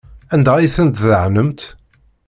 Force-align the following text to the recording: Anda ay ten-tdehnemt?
Anda 0.33 0.51
ay 0.57 0.69
ten-tdehnemt? 0.75 1.61